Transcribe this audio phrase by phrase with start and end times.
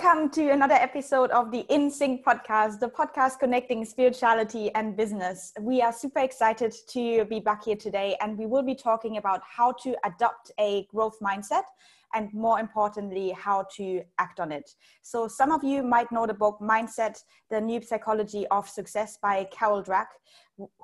[0.00, 5.52] Welcome to another episode of the In Sync podcast, the podcast connecting spirituality and business.
[5.60, 9.40] We are super excited to be back here today, and we will be talking about
[9.42, 11.64] how to adopt a growth mindset
[12.14, 14.70] and more importantly, how to act on it.
[15.02, 19.48] So, some of you might know the book Mindset The New Psychology of Success by
[19.50, 20.06] Carol Dweck,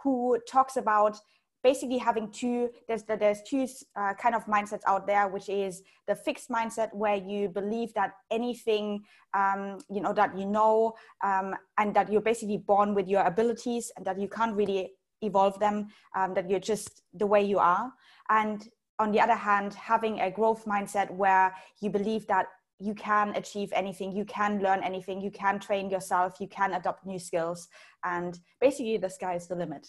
[0.03, 1.17] who talks about
[1.65, 6.15] basically having two there's there's two uh, kind of mindsets out there which is the
[6.15, 11.97] fixed mindset where you believe that anything um, you know that you know um, and
[11.97, 14.93] that you're basically born with your abilities and that you can't really
[15.23, 17.91] evolve them um, that you're just the way you are.
[18.29, 18.69] And
[18.99, 22.47] on the other hand having a growth mindset where you believe that
[22.79, 27.07] you can achieve anything you can learn anything you can train yourself you can adopt
[27.07, 27.69] new skills.
[28.05, 29.87] And basically the sky is the limit.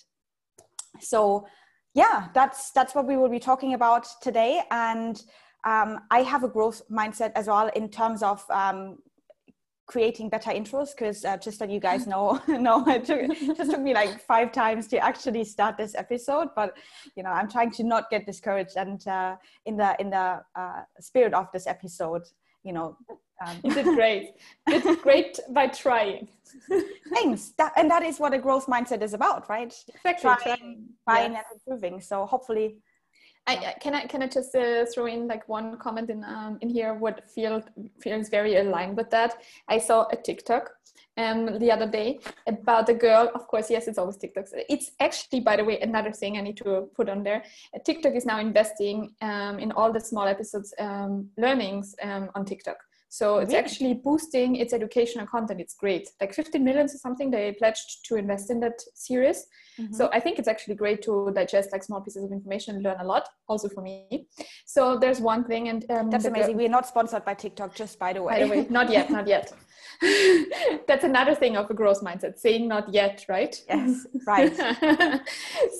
[1.02, 1.46] So
[1.96, 4.62] yeah, that's that's what we will be talking about today.
[4.70, 5.20] And
[5.66, 8.98] um, I have a growth mindset as well in terms of um,
[9.88, 13.72] creating better intros because uh, just that you guys know know it, took, it just
[13.72, 16.76] took me like five times to actually start this episode but
[17.16, 20.82] you know i'm trying to not get discouraged and uh, in the in the uh,
[21.00, 22.24] spirit of this episode
[22.64, 22.98] you know
[23.46, 24.34] um, you did great
[24.68, 26.28] did great by trying
[27.14, 27.54] Thanks.
[27.58, 29.74] That, and that is what a growth mindset is about, right?
[30.06, 30.22] Exactly.
[30.22, 31.44] Trying, trying yes.
[31.52, 32.02] and improving.
[32.02, 32.78] So hopefully.
[33.48, 36.70] I, can I can I just uh, throw in like one comment in um, in
[36.70, 37.62] here what feel
[38.02, 39.38] feels very aligned with that.
[39.68, 40.72] I saw a TikTok
[41.16, 43.30] um, the other day about a girl.
[43.36, 44.50] Of course, yes, it's always TikToks.
[44.68, 47.44] It's actually, by the way, another thing I need to put on there.
[47.86, 52.78] TikTok is now investing um, in all the small episodes um, learnings um, on TikTok.
[53.10, 53.64] So it's really?
[53.64, 55.62] actually boosting its educational content.
[55.62, 56.10] It's great.
[56.20, 59.46] Like 15 millions or something they pledged to invest in that series.
[59.80, 59.94] Mm-hmm.
[59.94, 63.00] So I think it's actually great to digest like small pieces of information and learn
[63.00, 64.28] a lot, also for me.
[64.66, 66.58] So there's one thing, and um, that's amazing.
[66.58, 68.34] We're not sponsored by TikTok, just by the way.
[68.34, 69.54] By the way, not yet, not yet.
[70.88, 73.62] that's another thing of a growth mindset, saying not yet, right?
[73.68, 74.56] Yes, right.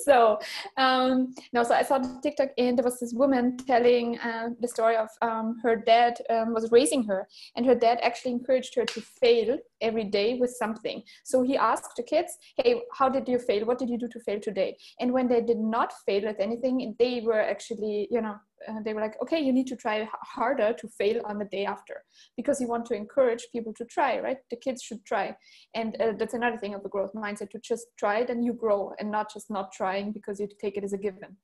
[0.04, 0.38] so
[0.76, 4.68] um, no, so I saw the TikTok, and there was this woman telling uh, the
[4.68, 8.84] story of um, her dad um, was raising her and her dad actually encouraged her
[8.84, 11.02] to fail every day with something.
[11.24, 13.64] So he asked the kids, Hey, how did you fail?
[13.66, 14.76] What did you do to fail today?
[15.00, 18.36] And when they did not fail at anything, they were actually, you know,
[18.68, 21.64] uh, they were like, okay, you need to try harder to fail on the day
[21.64, 22.02] after
[22.36, 24.38] because you want to encourage people to try, right?
[24.50, 25.36] The kids should try.
[25.74, 28.52] And uh, that's another thing of the growth mindset to just try it and you
[28.52, 31.36] grow and not just not trying because you take it as a given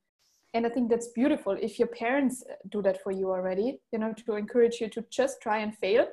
[0.54, 4.12] and i think that's beautiful if your parents do that for you already you know
[4.12, 6.06] to encourage you to just try and fail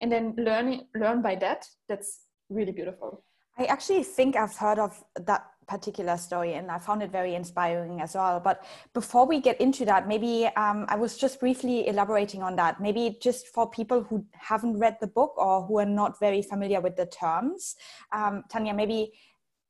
[0.00, 3.24] and then learn learn by that that's really beautiful
[3.60, 8.00] i actually think i've heard of that particular story and i found it very inspiring
[8.00, 8.40] as well.
[8.40, 12.80] But before we get into that maybe um, i was just briefly elaborating on that.
[12.80, 16.80] Maybe just for people who haven't read the book or who are not very familiar
[16.80, 17.76] with the terms
[18.12, 19.12] um, tanya maybe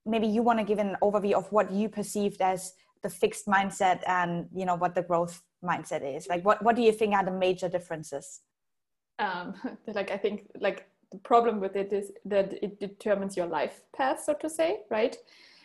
[0.06, 2.72] maybe you want to give an overview of what you perceived as
[3.02, 6.26] the fixed mindset and you know what the growth mindset is.
[6.28, 8.40] Like what what do you think are the major differences?
[9.18, 9.54] Um
[9.86, 14.22] like i think like the problem with it is that it determines your life path
[14.25, 15.16] so to say right?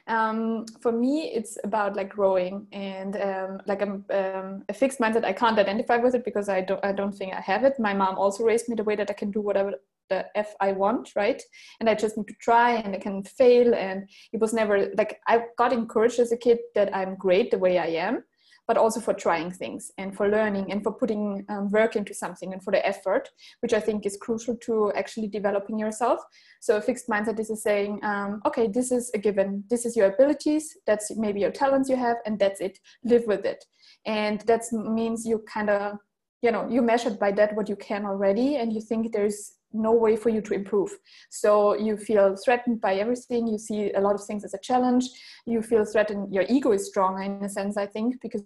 [0.07, 5.25] Um, for me it's about like growing and um, like a, um, a fixed mindset.
[5.25, 7.79] I can't identify with it because i don't i don't think i have it.
[7.79, 9.73] My mom also raised me the way that i can do whatever
[10.09, 11.41] the f i want right?
[11.79, 13.73] And i just need to try and i can fail.
[13.73, 17.57] And it was never like i got encouraged as a kid that i'm great the
[17.57, 18.23] way i am
[18.67, 22.53] but also for trying things and for learning and for putting um, work into something
[22.53, 23.29] and for the effort,
[23.61, 26.19] which I think is crucial to actually developing yourself.
[26.61, 30.13] So a fixed mindset is saying, um, okay, this is a given, this is your
[30.13, 32.79] abilities, that's maybe your talents you have, and that's it.
[33.03, 33.63] Live with it,
[34.05, 35.97] and that means you kind of,
[36.41, 39.91] you know, you measured by that what you can already, and you think there's no
[39.91, 40.89] way for you to improve.
[41.29, 43.45] So you feel threatened by everything.
[43.45, 45.05] You see a lot of things as a challenge.
[45.45, 46.34] You feel threatened.
[46.34, 48.41] Your ego is strong in a sense, I think, because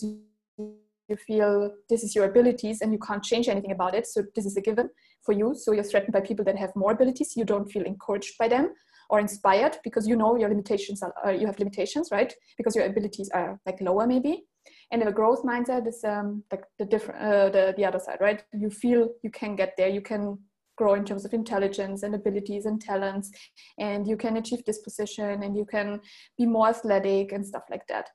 [0.00, 4.06] you feel this is your abilities and you can't change anything about it.
[4.06, 4.88] So this is a given
[5.24, 5.54] for you.
[5.54, 7.36] So you're threatened by people that have more abilities.
[7.36, 8.72] You don't feel encouraged by them
[9.10, 12.32] or inspired because you know your limitations are, uh, you have limitations, right?
[12.56, 14.44] Because your abilities are like lower maybe.
[14.90, 18.42] And the growth mindset is um, like the different, uh, the, the other side, right?
[18.52, 19.88] You feel you can get there.
[19.88, 20.38] You can
[20.76, 23.30] grow in terms of intelligence and abilities and talents
[23.78, 26.00] and you can achieve this position and you can
[26.38, 28.08] be more athletic and stuff like that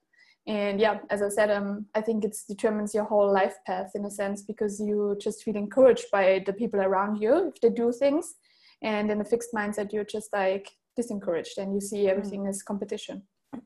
[0.47, 4.05] and yeah as i said um, i think it determines your whole life path in
[4.05, 7.91] a sense because you just feel encouraged by the people around you if they do
[7.91, 8.35] things.
[8.83, 12.49] And in a fixed mindset you're just like disencouraged and you see everything mm.
[12.49, 13.23] as competition.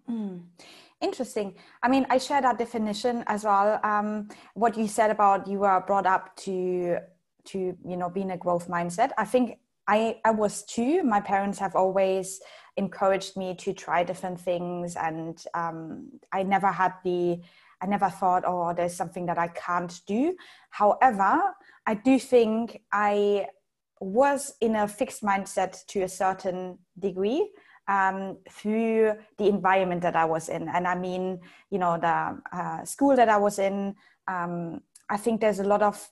[0.09, 0.43] Mm.
[1.01, 1.55] interesting.
[1.83, 3.79] I mean i share that definition as well.
[3.83, 6.97] Um, what you said about you were brought up to
[7.43, 7.57] to
[7.91, 9.57] you know be in a growth mindset i think
[9.87, 11.03] i i was too.
[11.03, 12.39] My parents have always
[12.77, 17.39] encouraged me to try different things and um, i never had the
[17.81, 20.35] i never thought oh there's something that i can't do
[20.69, 21.39] however
[21.85, 23.45] i do think i
[23.99, 27.47] was in a fixed mindset to a certain degree
[27.87, 30.67] um, through the environment that I was in.
[30.69, 31.39] And I mean,
[31.69, 33.95] you know, the uh, school that I was in,
[34.27, 36.09] um, I think there's a lot of,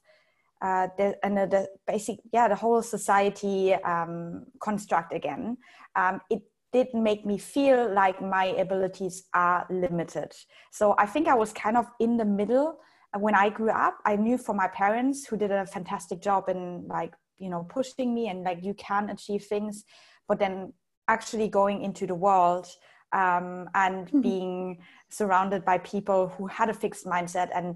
[0.62, 5.58] uh, the, and the, the, basic, yeah, the whole society um, construct again.
[5.96, 6.42] Um, it
[6.72, 10.34] did make me feel like my abilities are limited.
[10.72, 12.80] So I think I was kind of in the middle
[13.18, 13.98] when I grew up.
[14.06, 18.14] I knew from my parents who did a fantastic job in like, you know, pushing
[18.14, 19.84] me and like, you can achieve things.
[20.28, 20.74] But then
[21.08, 22.68] actually going into the world
[23.14, 24.22] um, and mm-hmm.
[24.22, 24.78] being
[25.10, 27.76] surrounded by people who had a fixed mindset and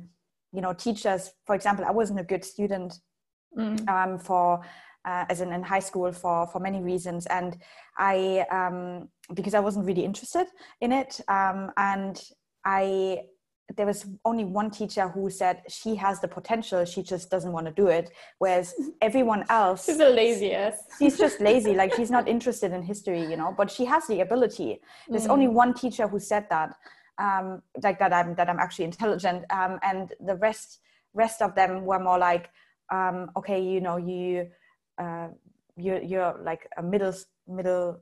[0.54, 2.94] you know teachers for example i wasn't a good student
[3.58, 3.88] mm.
[3.90, 4.62] um, for
[5.06, 7.58] uh, as in, in high school for for many reasons and
[7.98, 10.46] i um, because i wasn't really interested
[10.82, 12.22] in it um, and
[12.66, 13.20] i
[13.78, 17.66] there was only one teacher who said she has the potential she just doesn't want
[17.66, 22.12] to do it whereas everyone else she's a lazy ass she's just lazy like she's
[22.12, 25.32] not interested in history you know but she has the ability there's mm.
[25.32, 26.76] only one teacher who said that
[27.20, 30.80] um, like that i'm that i'm actually intelligent um, and the rest
[31.14, 32.50] rest of them were more like
[32.92, 34.48] um, okay you know you
[34.98, 35.28] uh,
[35.78, 37.14] you're, you're like a middle
[37.48, 38.00] middle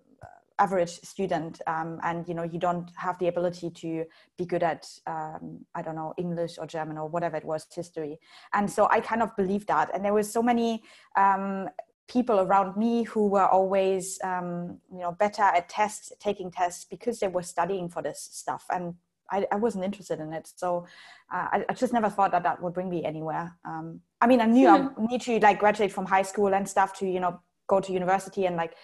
[0.60, 4.06] average student um, and you know you don't have the ability to
[4.38, 8.20] be good at um, i don't know english or german or whatever it was history.
[8.54, 9.90] And so i kind of believed that.
[9.94, 10.84] And there was so many
[11.18, 11.68] um,
[12.12, 17.20] people around me who were always um, you know better at tests taking tests because
[17.20, 18.66] they were studying for this stuff.
[18.70, 18.96] And
[19.32, 20.52] I, I wasn't interested in it.
[20.58, 20.86] So
[21.34, 23.56] uh, I, I, just never thought that that would bring me anywhere.
[23.66, 26.90] Um, i mean i knew i need to like graduate from high school and stuff
[27.00, 28.76] to you know go to university and like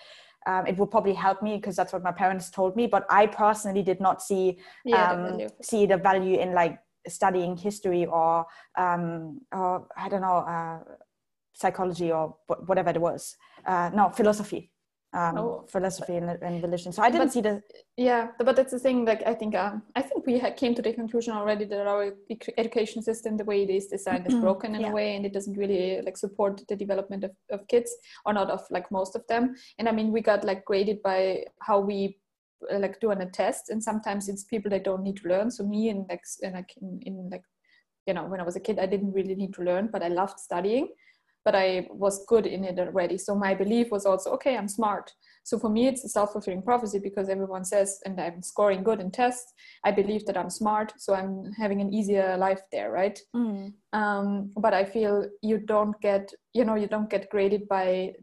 [0.47, 2.87] um, it would probably help me because that's what my parents told me.
[2.87, 7.55] But i personally did not see yeah, um, the see the value in like studying
[7.55, 8.45] history or
[8.77, 10.79] um, or i don't know uh,
[11.61, 14.71] psychology or whatever it was uh, no philosophy
[15.13, 15.65] um, oh.
[15.67, 16.91] philosophy and, and, religion.
[16.91, 17.63] So I didn't but, see the.
[17.95, 19.05] Yeah, but that's the thing.
[19.05, 22.13] Like I think, um, I think we came to the conclusion already that our
[22.57, 24.89] education system, the way it is designed, is broken in yeah.
[24.89, 27.95] a way, and it doesn't really like support the development of, of kids,
[28.25, 29.55] or not of like most of them.
[29.79, 32.17] And I mean, we got like graded by how we
[32.71, 35.49] like do on a test, and sometimes it's people that don't need to learn.
[35.51, 37.43] So me and like and like in, in like
[38.05, 40.09] you know when I was a kid, I didn't really need to learn, but I
[40.09, 40.89] loved studying
[41.47, 43.17] but I was good in it already.
[43.17, 45.13] So my belief was also, okay, I'm smart.
[45.45, 48.99] So for me, it's a self fulfilling prophecy because everyone says, and I'm scoring good
[48.99, 49.53] in tests.
[49.85, 53.17] I believe that I'm smart, so I'm having an easier life there, right?
[53.33, 53.75] Mm.
[53.93, 58.13] Um, but I feel you don't get, you know, you don't get graded by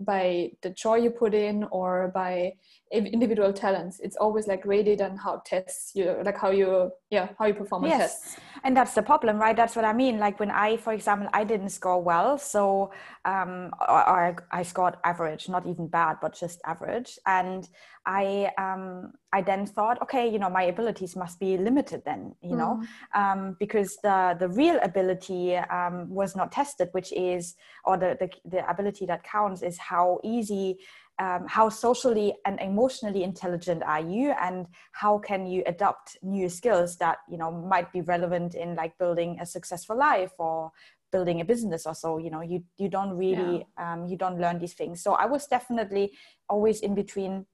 [0.00, 2.54] by the joy you put in or by
[2.90, 4.00] individual talents.
[4.00, 7.84] It's always like graded on how tests you, like how you, yeah, how you perform
[7.84, 8.00] on yes.
[8.00, 8.36] tests.
[8.64, 9.54] And that's the problem, right?
[9.54, 10.18] That's what I mean.
[10.18, 12.90] Like when I, for example, I didn't score well, so
[13.26, 17.68] um, or, or I scored average, not even bad, but just average and
[18.06, 22.56] i um i then thought okay you know my abilities must be limited then you
[22.56, 23.20] know mm.
[23.20, 28.28] um, because the the real ability um, was not tested which is or the, the
[28.50, 30.78] the ability that counts is how easy
[31.20, 36.96] um, how socially and emotionally intelligent are you and how can you adopt new skills
[36.96, 40.72] that you know might be relevant in like building a successful life or
[41.12, 43.92] building a business or so you know you you don't really yeah.
[43.92, 46.10] um, you don't learn these things so i was definitely
[46.48, 47.44] always in between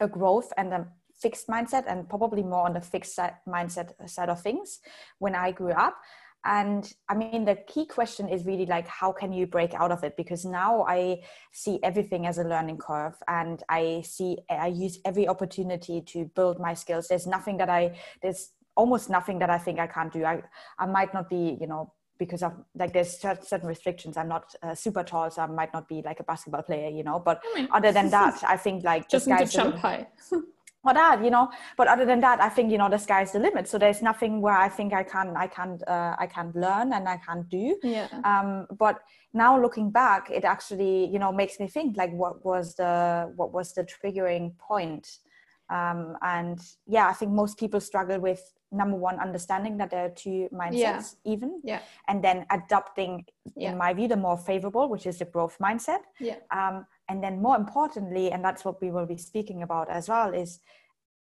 [0.00, 4.40] a growth and a fixed mindset and probably more on the fixed mindset side of
[4.40, 4.80] things
[5.18, 5.96] when i grew up.
[6.44, 10.04] And i mean the key question is really like how can you break out of
[10.04, 10.16] it?
[10.16, 11.22] Because now i
[11.52, 16.60] see everything as a learning curve and i see i use every opportunity to build
[16.60, 17.08] my skills.
[17.08, 20.24] There's nothing that i there's almost nothing that i think i can't do.
[20.24, 20.42] I
[20.78, 24.16] i might not be you know because of like there's certain restrictions.
[24.16, 27.04] I'm not uh, super tall so i might not be like a basketball player you
[27.08, 30.06] know but I mean, other than that i think like just need to jump high
[30.86, 33.38] or that you know but other than that i think you know the sky's the
[33.38, 33.66] limit.
[33.68, 37.08] So there's nothing where i think i can i can't uh, i can't learn and
[37.08, 37.66] i can't do.
[37.82, 38.08] Yeah.
[38.24, 38.96] Um but
[39.32, 43.52] now looking back it actually you know makes me think like what was the what
[43.52, 45.06] was the triggering point?
[45.70, 48.42] Um and yeah i think most people struggle with
[48.74, 51.32] number one understanding that there are two mindsets yeah.
[51.32, 53.24] even yeah and then adopting
[53.56, 53.70] yeah.
[53.70, 57.40] in my view the more favorable which is the growth mindset yeah um, and then
[57.40, 60.60] more importantly and that's what we will be speaking about as well is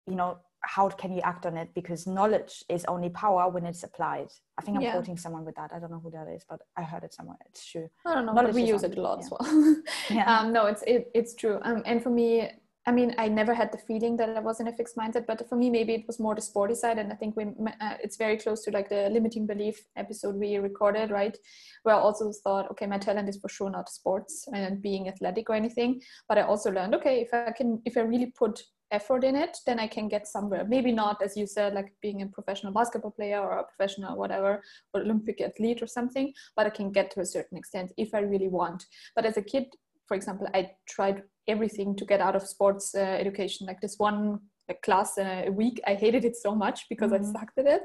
[0.07, 3.83] you know how can you act on it because knowledge is only power when it's
[3.83, 4.27] applied
[4.57, 4.91] i think i'm yeah.
[4.91, 7.37] quoting someone with that i don't know who that is but i heard it somewhere
[7.47, 9.25] it's true i don't know knowledge but we use it a lot yeah.
[9.25, 9.75] as well
[10.11, 10.39] yeah.
[10.39, 12.47] um, no it's it, it's true um, and for me
[12.87, 15.47] I mean, I never had the feeling that I was in a fixed mindset, but
[15.47, 16.97] for me, maybe it was more the sporty side.
[16.97, 20.57] And I think we, uh, it's very close to like the limiting belief episode we
[20.57, 21.37] recorded, right?
[21.83, 25.47] Where I also thought, okay, my talent is for sure not sports and being athletic
[25.49, 26.01] or anything.
[26.27, 29.57] But I also learned, okay, if I can, if I really put effort in it,
[29.67, 30.65] then I can get somewhere.
[30.67, 34.63] Maybe not, as you said, like being a professional basketball player or a professional whatever,
[34.93, 38.19] or Olympic athlete or something, but I can get to a certain extent if I
[38.19, 38.85] really want.
[39.15, 39.67] But as a kid,
[40.07, 43.67] for example, I tried everything to get out of sports uh, education.
[43.67, 47.35] Like this one like, class a week, I hated it so much because mm-hmm.
[47.35, 47.83] I sucked at it.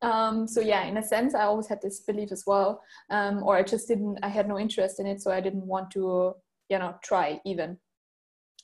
[0.00, 2.80] Um, so yeah, in a sense, I always had this belief as well,
[3.10, 4.18] um, or I just didn't.
[4.22, 6.34] I had no interest in it, so I didn't want to,
[6.68, 7.78] you know, try even.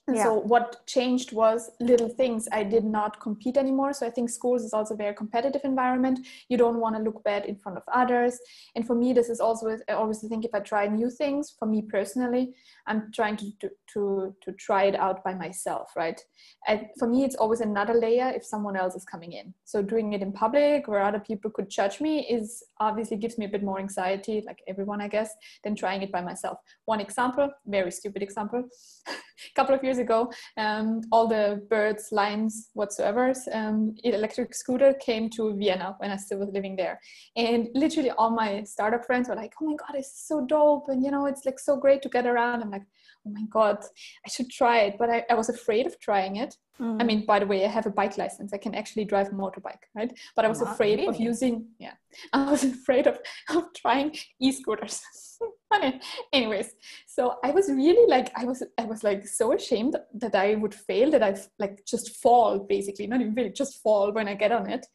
[0.06, 0.24] And yeah.
[0.24, 2.46] so what changed was little things.
[2.52, 3.94] I did not compete anymore.
[3.94, 6.18] So I think schools is also a very competitive environment.
[6.50, 8.38] You don't want to look bad in front of others.
[8.74, 11.66] And for me, this is also I always think if I try new things, for
[11.66, 12.52] me personally,
[12.86, 16.20] I'm trying to to to, to try it out by myself, right?
[16.66, 19.54] And for me, it's always another layer if someone else is coming in.
[19.64, 23.46] So doing it in public where other people could judge me is obviously gives me
[23.46, 25.30] a bit more anxiety, like everyone, I guess,
[25.62, 26.58] than trying it by myself.
[26.86, 28.64] One example, very stupid example.
[29.08, 29.12] a
[29.54, 35.54] couple of years ago, um, all the birds, Limes, whatsoever, um, electric scooter came to
[35.54, 37.00] Vienna when I still was living there.
[37.36, 40.88] And literally all my startup friends were like, oh my God, it's so dope.
[40.88, 42.62] And, you know, it's like so great to get around.
[42.62, 42.86] I'm like,
[43.26, 43.78] oh my god
[44.26, 47.00] i should try it but i, I was afraid of trying it mm.
[47.00, 49.30] i mean by the way i have a bike license i can actually drive a
[49.30, 51.08] motorbike right but i was Not afraid really.
[51.08, 51.94] of using yeah
[52.32, 53.18] i was afraid of,
[53.50, 55.02] of trying e-scooters
[55.74, 56.00] funny
[56.32, 56.74] anyways
[57.06, 60.74] so i was really like i was i was like so ashamed that i would
[60.74, 64.52] fail that i like just fall basically not even really just fall when i get
[64.52, 64.86] on it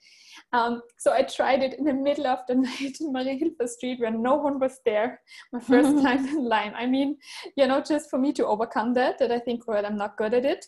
[0.53, 4.12] um, so I tried it in the middle of the night in Mariahilfer Street where
[4.12, 5.21] no one was there.
[5.51, 6.74] My first time in line.
[6.75, 7.17] I mean,
[7.55, 10.33] you know, just for me to overcome that, that I think, well, I'm not good
[10.33, 10.65] at it.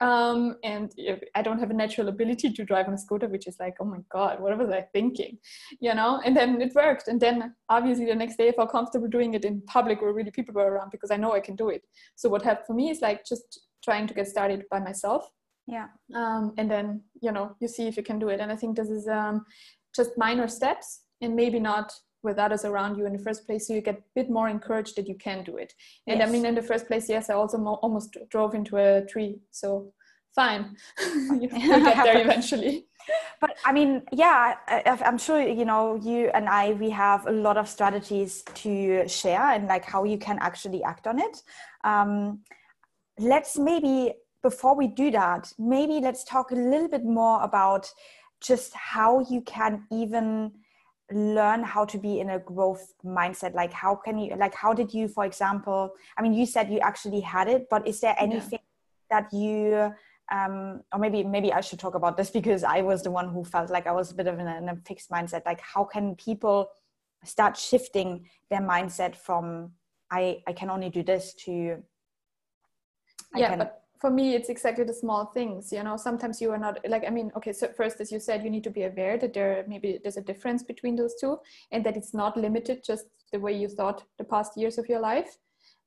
[0.00, 0.92] Um, and
[1.34, 3.84] I don't have a natural ability to drive on a scooter, which is like, oh
[3.84, 5.38] my God, what was I thinking?
[5.78, 7.08] You know, and then it worked.
[7.08, 10.30] And then obviously the next day I felt comfortable doing it in public where really
[10.30, 11.82] people were around because I know I can do it.
[12.16, 15.30] So what helped for me is like just trying to get started by myself
[15.70, 18.56] yeah um, and then you know you see if you can do it and i
[18.56, 19.44] think this is um,
[19.94, 21.92] just minor steps and maybe not
[22.22, 24.96] with others around you in the first place so you get a bit more encouraged
[24.96, 25.74] that you can do it.
[26.06, 26.28] And yes.
[26.28, 29.40] i mean in the first place yes i also mo- almost drove into a tree
[29.50, 29.92] so
[30.34, 30.76] fine.
[31.40, 32.86] You get there eventually.
[33.40, 37.32] But i mean yeah I, i'm sure you know you and i we have a
[37.32, 41.42] lot of strategies to share and like how you can actually act on it.
[41.82, 42.40] Um,
[43.18, 44.12] let's maybe
[44.42, 47.90] before we do that, maybe let's talk a little bit more about
[48.40, 50.52] just how you can even
[51.12, 54.94] learn how to be in a growth mindset like how can you like how did
[54.94, 58.60] you for example i mean you said you actually had it but is there anything
[59.10, 59.20] yeah.
[59.20, 59.92] that you
[60.30, 63.44] um, or maybe maybe I should talk about this because I was the one who
[63.44, 65.42] felt like I was a bit of in a, in a fixed mindset.
[65.44, 66.70] Like, how can people
[67.24, 69.72] start shifting their mindset from
[70.10, 71.82] I I can only do this to
[73.34, 75.96] I yeah, can, but for me it's exactly the small things you know?
[75.96, 78.64] Sometimes you are not like i mean okay so first as you said you need
[78.64, 81.38] to be aware that there maybe there's a difference between those two
[81.72, 85.00] and that it's not limited just the way you thought the past years of your
[85.00, 85.36] life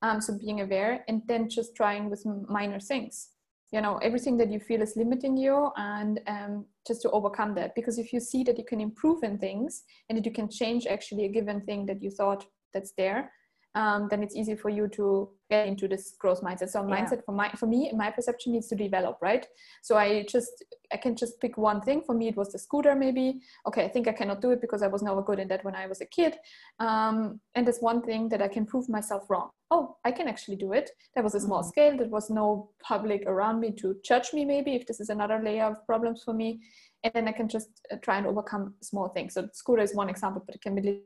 [0.03, 3.29] um, so being aware and then just trying with minor things.
[3.72, 7.74] You know everything that you feel is limiting you and um, just to overcome that.
[7.74, 10.86] Because if you see that you can improve in things and that you can change
[10.86, 13.32] actually a given thing that you thought that's there
[13.75, 16.70] um, then it's easy for you to get into this growth mindset.
[16.70, 16.96] So yeah.
[16.96, 19.46] mindset for my for me, my perception needs to develop, right?
[19.82, 22.03] So I just I can just pick one thing.
[22.06, 23.42] For me, it was the scooter, maybe.
[23.68, 25.75] Okay, I think I cannot do it because I was never good in that when
[25.75, 26.36] I was a kid.
[26.80, 29.50] Um, and there's one thing that I can prove myself wrong.
[29.72, 30.92] Oh, I can actually do it.
[31.15, 31.70] That was a small mm-hmm.
[31.70, 31.98] scale.
[31.98, 34.46] There was no public around me to judge me.
[34.46, 36.62] Maybe if this is another layer of problems for me,
[37.03, 39.34] and then I can just uh, try and overcome small things.
[39.34, 41.01] So scooter is one example, but it can be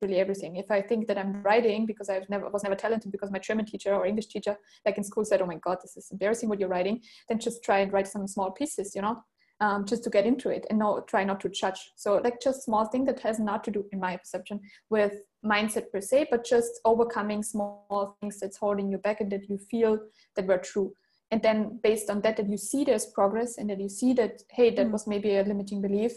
[0.00, 0.56] really everything.
[0.56, 3.66] If I think that I'm writing because I've never was never talented because my German
[3.66, 6.60] teacher or English teacher, like in school, said, "Oh my God, this is embarrassing what
[6.60, 9.22] you're writing," then just try and write some small pieces, you know,
[9.60, 11.92] um, just to get into it and no, try not to judge.
[11.96, 15.14] So like just small thing that has not to do, in my perception, with
[15.44, 19.58] mindset per se, but just overcoming small things that's holding you back and that you
[19.58, 19.98] feel
[20.36, 20.92] that were true.
[21.30, 24.42] And then based on that, that you see there's progress and that you see that
[24.50, 24.92] hey, that mm.
[24.92, 26.12] was maybe a limiting belief.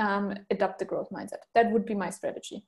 [0.00, 1.42] Um, adopt the growth mindset.
[1.56, 2.64] That would be my strategy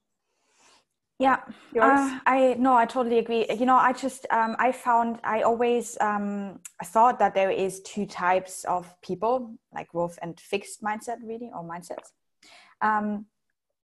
[1.20, 1.38] yeah
[1.80, 3.46] uh, i no i totally agree.
[3.50, 8.06] You know i just um, i found i always um, thought that there is two
[8.06, 12.10] types of people like growth and fixed mindset really or mindsets.
[12.80, 13.26] Um,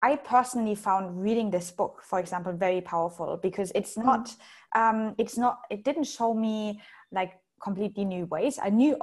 [0.03, 4.05] i personally found reading this book for example very powerful because it's mm.
[4.05, 4.35] not
[4.77, 6.81] um, it's not it didn't show me
[7.13, 7.33] like
[7.65, 8.59] completely new ways.
[8.63, 8.97] I knew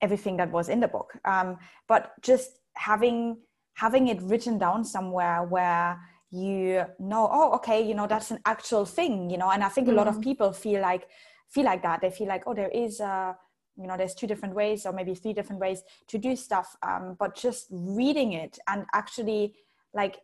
[0.00, 1.12] everything that was in the book.
[1.24, 3.38] Um, but just having
[3.74, 6.00] having it written down somewhere where
[6.34, 9.86] you know oh okay you know that's an actual thing you know and i think
[9.86, 9.96] mm-hmm.
[9.96, 10.22] a lot of mm.
[10.22, 11.06] people feel like
[11.48, 13.36] feel like that they feel like oh there is a
[13.76, 17.16] you know there's two different ways or maybe three different ways to do stuff um,
[17.18, 19.54] but just reading it and actually
[19.92, 20.18] like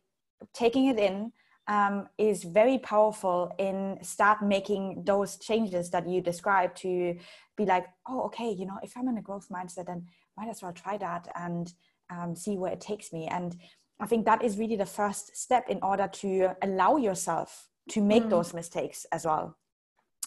[0.52, 1.32] taking it in
[1.68, 7.16] um, is very powerful in start making those changes that you describe to
[7.56, 10.60] be like oh okay you know if i'm in a growth mindset then might as
[10.60, 11.72] well try that and
[12.10, 13.56] um, see where it takes me and
[14.00, 18.24] I think that is really the first step in order to allow yourself to make
[18.24, 18.30] mm.
[18.30, 19.56] those mistakes as well.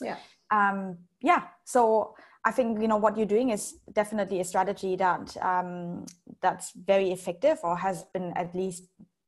[0.01, 0.17] Yeah.
[0.51, 1.43] Um, yeah.
[1.65, 2.15] So
[2.45, 6.05] I think you know what you're doing is definitely a strategy that um,
[6.41, 8.83] that's very effective or has been at least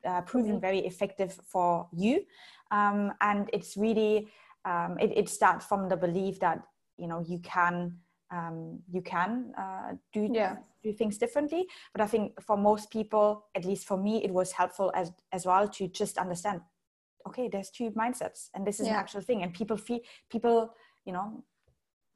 [0.06, 0.60] uh, proven mm-hmm.
[0.60, 2.24] very effective for you.
[2.72, 4.28] Um, and it's really
[4.66, 6.62] um, it, it starts from the belief that
[6.98, 7.98] you know you can
[8.36, 10.58] um, you can uh, do yeah.
[10.84, 11.66] do things differently.
[11.94, 15.46] But I think for most people, at least for me, it was helpful as as
[15.46, 16.62] well to just understand.
[17.28, 18.94] Okay, there's two mindsets, and this is yeah.
[18.94, 20.00] an actual thing, and people feel
[20.30, 20.74] people
[21.06, 21.44] you know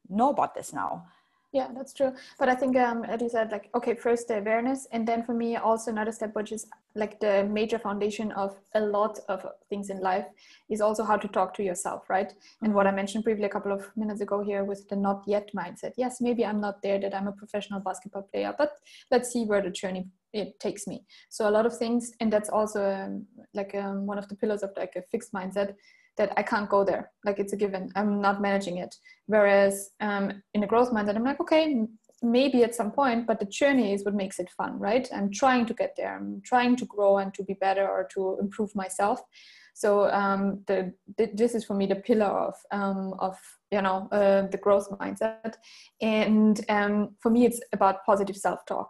[0.10, 1.06] know about this now
[1.52, 2.14] yeah that's true.
[2.38, 5.34] But i think um as you said like okay first the awareness and then for
[5.34, 9.90] me also another step which is like the major foundation of a lot of things
[9.90, 10.26] in life
[10.70, 12.34] is also how to talk to yourself right?
[12.62, 12.98] And what i mm-hmm.
[12.98, 15.94] mentioned briefly a couple of minutes ago here with the not yet mindset.
[15.98, 18.74] Yes maybe i'm not there that i'm a professional basketball player but
[19.12, 21.04] let's see where the journey it takes me.
[21.30, 24.64] So a lot of things and that's also um, like um, one of the pillars
[24.64, 25.74] of like a fixed mindset
[26.20, 27.12] that I can't go there.
[27.26, 27.90] Like it's a given.
[27.96, 28.94] I'm not managing it.
[29.26, 31.88] Whereas um, in a growth mindset, I'm like, okay,
[32.22, 35.08] maybe at some point, but the journey is what makes it fun, right?
[35.16, 36.16] I'm trying to get there.
[36.18, 39.22] I'm trying to grow and to be better or to improve myself.
[39.74, 43.38] So um, the, the, this is for me the pillar of um, of
[43.72, 45.54] you know uh, the growth mindset,
[46.02, 48.90] and um, for me it's about positive self talk.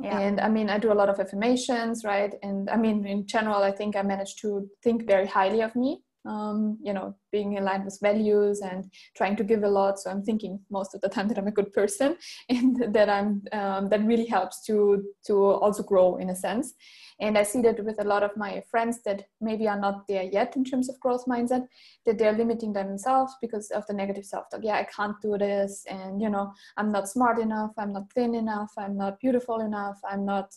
[0.00, 0.16] Yeah.
[0.16, 2.32] And I mean, I do a lot of affirmations, right?
[2.44, 6.02] And I mean, in general, I think I manage to think very highly of me
[6.28, 9.98] um, you know being aligned with values and trying to give a lot.
[9.98, 12.16] So i'm thinking most of the time that i'm a good person
[12.48, 16.74] and that i'm um, that really helps to to also grow in a sense.
[17.20, 20.22] And i see that with a lot of my friends that maybe are not there
[20.22, 21.66] yet in terms of growth mindset
[22.06, 24.60] that they're limiting themselves because of the negative self-talk.
[24.62, 25.84] Yeah i can't do this.
[25.88, 27.72] And you know i'm not smart enough.
[27.78, 28.72] I'm not thin enough.
[28.78, 29.98] I'm not beautiful enough.
[30.10, 30.48] I'm not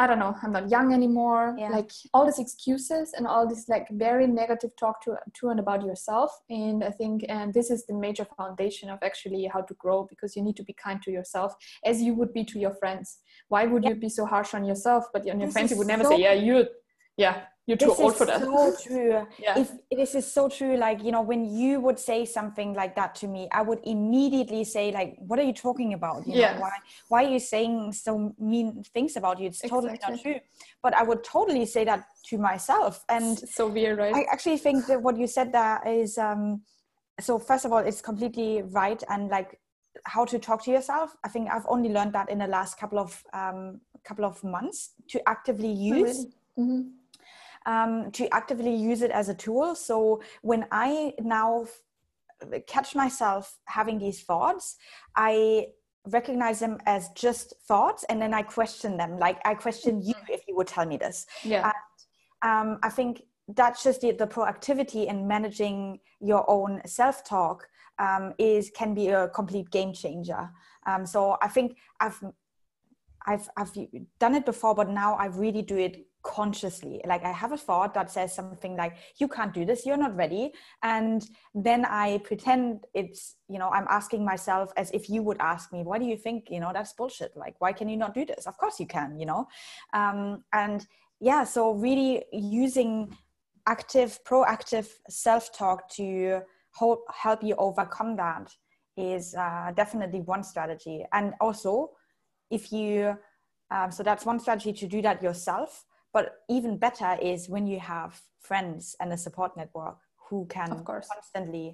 [0.00, 1.56] I don't know, I'm not young anymore.
[1.58, 1.70] Yeah.
[1.70, 5.84] Like all these excuses and all this like very negative talk to to and about
[5.84, 6.30] yourself.
[6.48, 10.36] And I think and this is the major foundation of actually how to grow because
[10.36, 11.52] you need to be kind to yourself
[11.84, 13.18] as you would be to your friends.
[13.48, 13.90] Why would yeah.
[13.90, 15.06] you be so harsh on yourself?
[15.12, 16.66] But on your this friends you would never so say, Yeah, you
[17.16, 18.40] yeah you're too this old for that.
[18.40, 19.26] so true.
[19.38, 19.58] Yeah.
[19.58, 23.14] if this is so true like you know when you would say something like that
[23.16, 26.26] to me i would immediately say like what are you talking about?
[26.26, 26.54] You yeah.
[26.54, 26.70] Know, why
[27.08, 29.48] why are you saying so mean things about you?
[29.48, 30.16] It's totally exactly.
[30.16, 30.40] not true.
[30.82, 33.04] But i would totally say that to myself.
[33.08, 34.14] And it's so weird right?
[34.14, 36.62] I actually think that what you said there is um
[37.20, 39.60] so first of all it's completely right and like
[40.04, 41.16] how to talk to yourself.
[41.24, 44.78] I think i've only learned that in the last couple of um couple of months
[45.12, 46.70] to actively use oh, really?
[46.70, 46.97] mm-hmm
[47.68, 49.74] um, to actively use it as a tool.
[49.74, 54.76] So when I now f- catch myself having these thoughts,
[55.14, 55.66] I
[56.06, 59.18] recognize them as just thoughts and then I question them.
[59.18, 60.32] Like I question you mm-hmm.
[60.32, 61.26] if you would tell me this.
[61.44, 61.70] Yeah.
[61.70, 61.74] And,
[62.50, 68.70] um, I think that's just the, the proactivity in managing your own self-talk um, is
[68.74, 70.48] can be a complete game changer.
[70.86, 72.18] Um, so I think I've
[73.26, 73.72] I've I've
[74.20, 77.00] done it before, but now I really do it consciously.
[77.06, 79.86] Like i have a thought that says something like you can't do this.
[79.86, 80.52] You're not ready.
[80.82, 85.72] And then i pretend it's you know i'm asking myself as if you would ask
[85.72, 87.32] me why do you think you know that's bullshit?
[87.44, 88.46] Like why can you not do this?
[88.46, 89.48] Of course you can you know?
[89.94, 90.86] Um, and
[91.20, 93.16] yeah so really using
[93.66, 96.40] active proactive self-talk to
[96.78, 98.48] help help you overcome that
[98.96, 101.04] is uh, definitely one strategy.
[101.12, 101.90] And also
[102.50, 103.16] if you
[103.70, 105.84] um, so that's one strategy to do that yourself
[106.18, 110.84] but even better is when you have friends and a support network who can of
[110.84, 111.06] course.
[111.14, 111.66] constantly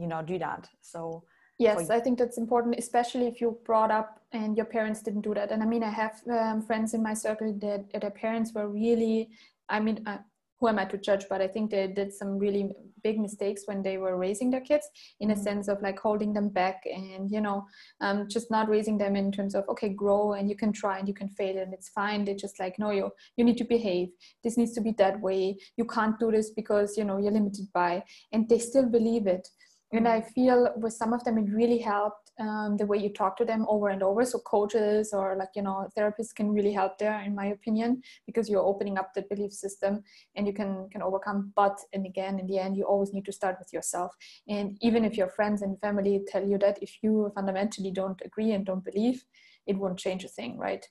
[0.00, 1.24] you know do that so
[1.58, 5.34] yes i think that's important especially if you brought up and your parents didn't do
[5.34, 8.68] that and i mean i have um, friends in my circle that, their parents were
[8.68, 9.28] really
[9.68, 10.18] i mean uh,
[10.60, 11.26] who am I to judge?
[11.28, 12.70] But I think they did some really
[13.02, 14.86] big mistakes when they were raising their kids
[15.20, 15.42] in a mm-hmm.
[15.42, 17.64] sense of like holding them back and, you know,
[18.00, 21.08] um, just not raising them in terms of, okay, grow and you can try and
[21.08, 22.24] you can fail and it's fine.
[22.24, 24.08] They're just like, no, you, you need to behave.
[24.44, 25.56] This needs to be that way.
[25.76, 29.46] You can't do this because, you know, you're limited by, and they still believe it
[29.92, 33.36] and i feel with some of them it really helped um, the way you talk
[33.36, 34.24] to them over and over.
[34.24, 38.48] So coaches or like you know therapists can really help there in my opinion because
[38.48, 40.02] you're opening up the belief system
[40.36, 41.52] and you can can overcome.
[41.54, 44.14] But and again in the end you always need to start with yourself.
[44.48, 48.52] And even if your friends and family tell you that if you fundamentally don't agree
[48.52, 49.24] and don't believe
[49.66, 50.86] it won't change a thing right?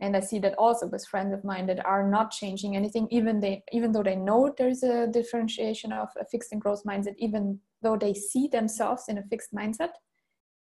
[0.00, 3.38] And i see that also with friends of mine that are not changing anything even
[3.38, 7.60] they even though they know there's a differentiation of a fixed and growth mindset even
[7.82, 9.90] though they see themselves in a fixed mindset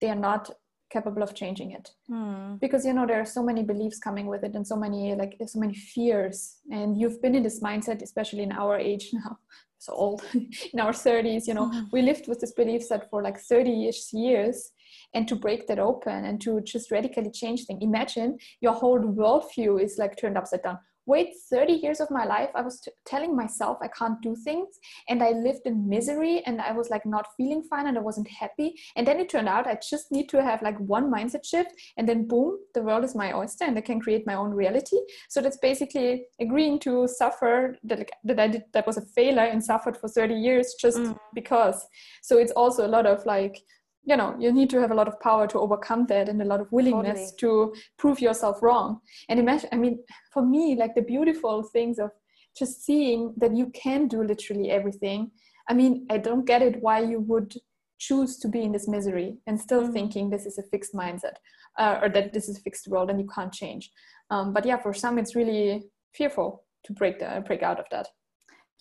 [0.00, 0.50] they are not
[0.90, 1.88] capable of changing it.
[2.08, 2.56] Hmm.
[2.60, 5.36] because you know there are so many beliefs coming with it and so many like
[5.46, 6.56] so many fears.
[6.70, 9.38] And you've been in this mindset especially in our age now
[9.78, 10.22] so old
[10.72, 11.68] in our 30s you know.
[11.68, 11.84] Mm-hmm.
[11.92, 14.72] we lived with this belief set for like 30ish years.
[15.14, 17.82] And to break that open and to just radically change things.
[17.82, 20.78] Imagine your whole worldview is like turned upside down
[21.12, 24.78] wait 30 years of my life i was t- telling myself i can't do things
[25.08, 28.28] and i lived in misery and i was like not feeling fine and i wasn't
[28.28, 28.74] happy.
[28.96, 32.08] And then it turned out i just need to have like one mindset shift and
[32.08, 34.98] then boom the world is my oyster and i can create my own reality.
[35.28, 39.48] So that's basically agreeing to suffer that, like, that i did that was a failure
[39.52, 41.16] and suffered for 30 years just mm.
[41.34, 41.86] because.
[42.22, 43.56] So it's also a lot of like
[44.04, 46.44] you know you need to have a lot of power to overcome that and a
[46.44, 47.72] lot of willingness totally.
[47.74, 49.98] to prove yourself wrong and imagine i mean
[50.32, 52.10] for me like the beautiful things of
[52.56, 55.30] just seeing that you can do literally everything
[55.68, 57.54] i mean i don't get it why you would
[57.98, 59.92] choose to be in this misery and still mm-hmm.
[59.92, 61.34] thinking this is a fixed mindset
[61.78, 63.90] uh, or that this is a fixed world and you can't change
[64.30, 65.82] um, but yeah for some it's really
[66.14, 68.08] fearful to break the break out of that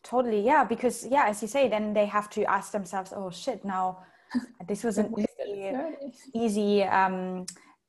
[0.03, 3.65] totally yeah because yeah as you say then they have to ask themselves oh shit
[3.65, 3.99] now
[4.67, 5.77] this was an easy,
[6.33, 7.45] easy, um,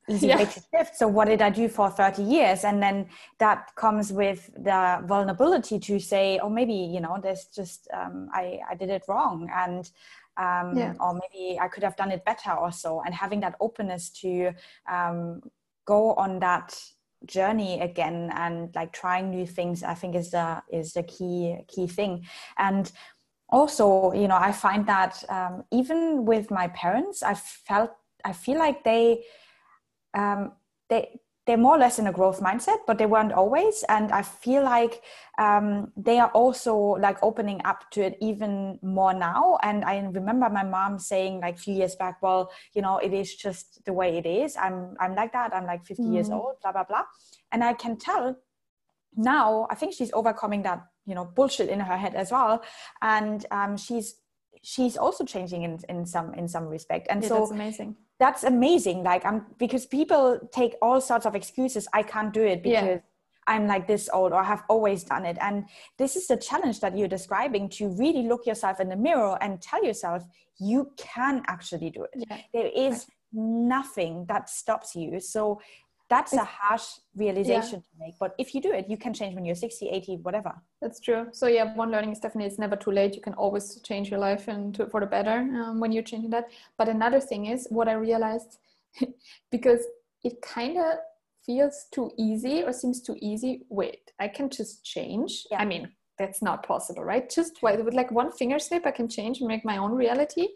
[0.09, 0.37] easy yeah.
[0.37, 0.95] way to shift.
[0.95, 2.63] So what did I do for 30 years?
[2.63, 3.07] And then
[3.39, 8.59] that comes with the vulnerability to say, oh, maybe, you know, there's just, um, I,
[8.69, 9.49] I did it wrong.
[9.53, 9.89] And,
[10.37, 10.93] um, yeah.
[10.99, 13.01] or maybe I could have done it better also.
[13.05, 14.53] And having that openness to
[14.89, 15.41] um,
[15.85, 16.79] go on that
[17.25, 21.87] journey again and like trying new things i think is the is the key key
[21.87, 22.25] thing
[22.57, 22.91] and
[23.51, 27.91] also you know i find that um, even with my parents i felt
[28.25, 29.23] i feel like they
[30.13, 30.51] um,
[30.89, 33.83] they they're more or less in a growth mindset but they weren't always.
[33.89, 35.01] And i feel like
[35.37, 39.57] um, they are also like opening up to it even more now.
[39.63, 43.13] And i remember my mom saying like a few years back well you know it
[43.13, 44.55] is just the way it is.
[44.55, 45.53] I'm i'm like that.
[45.53, 46.13] I'm like 50 mm.
[46.13, 47.05] years old blah blah blah.
[47.51, 48.35] And i can tell
[49.15, 52.63] now i think she's overcoming that you know bullshit in her head as well.
[53.01, 54.15] And um, she's
[54.61, 57.07] she's also changing in, in some in some respect.
[57.09, 57.95] And yeah, so that's amazing.
[58.19, 59.03] that's amazing.
[59.03, 61.87] Like i'm because people take all sorts of excuses.
[61.93, 62.99] I can't do it because yeah.
[63.47, 65.37] i'm like this old or have always done it.
[65.41, 65.65] And
[65.97, 69.61] this is the challenge that you're describing to really look yourself in the mirror and
[69.61, 70.23] tell yourself
[70.59, 72.11] you can actually do it.
[72.15, 72.37] Yeah.
[72.53, 75.19] there is nothing that stops you.
[75.19, 75.61] So
[76.11, 77.89] that's a harsh realization yeah.
[77.89, 80.53] to make but if you do it you can change when you're 60 80 whatever.
[80.81, 81.27] That's true.
[81.31, 83.15] So yeah one learning is definitely it's never too late.
[83.15, 86.31] You can always change your life and to, for the better um, when you're changing
[86.31, 86.49] that.
[86.77, 88.51] But another thing is what i realized
[89.55, 89.81] because
[90.23, 90.91] it kind of
[91.45, 95.31] feels too easy or seems too easy wait i can just change?
[95.51, 95.61] Yeah.
[95.63, 97.27] i mean that's not possible right?
[97.37, 100.47] Just with like one finger snip i can change and make my own reality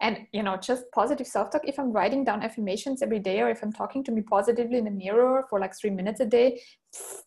[0.00, 1.62] and you know just positive self-talk.
[1.64, 4.84] If i'm writing down affirmations every day or if i'm talking to me positively in
[4.84, 6.60] the mirror for like three minutes a day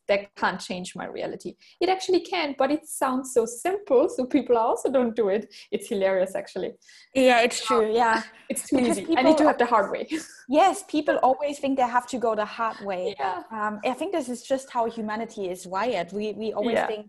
[0.08, 1.58] that can't change my reality.
[1.82, 5.54] It actually can but it sounds so simple so people also don't do it.
[5.72, 6.72] It's hilarious actually.
[7.14, 8.24] Yeah it's true yeah.
[8.50, 9.18] it's too because easy.
[9.18, 10.08] I need to have the hard way.
[10.50, 13.16] Yes people always think they have to go the hard way.
[13.20, 13.44] Yeah.
[13.52, 16.12] Um, i think this is just how humanity is wired.
[16.14, 16.88] We we always yeah.
[16.88, 17.08] think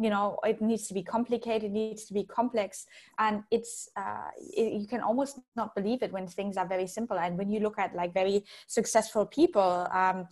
[0.00, 2.86] you know it needs to be complicated it needs to be complex
[3.18, 7.18] and it's uh, it, you can almost not believe it when things are very simple
[7.18, 10.26] and when you look at like very successful people um,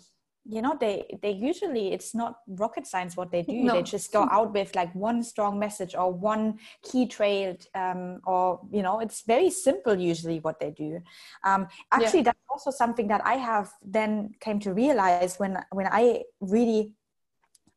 [0.49, 3.75] you know they they usually it's not rocket science what they do no.
[3.75, 8.61] they just go out with like one strong message or one key trait um, or
[8.73, 11.01] you know it's very simple usually what they do
[11.45, 12.31] um, actually yeah.
[12.31, 16.95] that's also something that i have then came to realize when when i really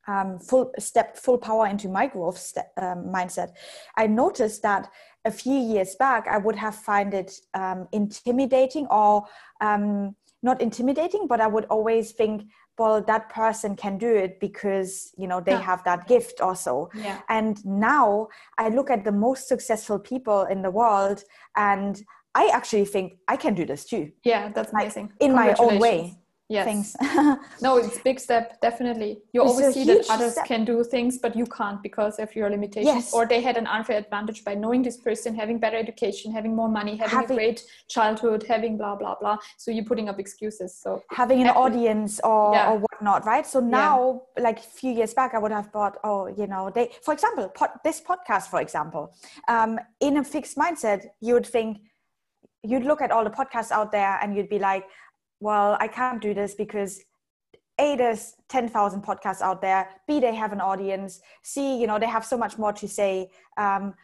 [0.07, 3.51] um, full step full power into my growth step, um, mindset.
[3.97, 4.89] I noticed that
[5.25, 9.23] a few years back i would have find it um, intimidating or
[9.61, 12.43] um, not intimidating but i would always think
[12.77, 15.61] well that person can do it because you know they yeah.
[15.61, 17.19] have that gift also yeah.
[17.29, 21.23] and now i look at the most successful people in the world
[21.55, 24.11] and i actually think i can do this too.
[24.23, 25.13] Yeah that's amazing.
[25.19, 26.17] in my own way
[26.51, 26.65] yes.
[26.65, 26.95] things.
[27.61, 29.19] no, it's big step, definitely.
[29.33, 30.45] You it's always see that others step.
[30.45, 32.95] can do things, but you can't because of your limitations.
[32.95, 33.13] Yes.
[33.13, 36.69] Or they had an unfair advantage by knowing this person, having better education, having more
[36.69, 39.37] money, having, having a great childhood, having blah blah blah.
[39.57, 40.75] So you're putting up excuses.
[40.75, 42.71] So having an audience or, yeah.
[42.71, 43.45] or whatnot, right?
[43.45, 44.43] So now, yeah.
[44.43, 47.49] like a few years back, I would have thought, oh, you know, they, for example,
[47.49, 49.13] pod, this podcast, for example,
[49.47, 51.79] um, in a fixed mindset, you would think
[52.63, 54.85] you'd look at all the podcasts out there and you'd be like
[55.41, 57.03] well, I can't do this because
[57.79, 59.89] a there's 10,000 podcasts out there.
[60.07, 61.19] B they have an audience.
[61.43, 63.29] C you know they have so much more to say.
[63.57, 63.95] Um,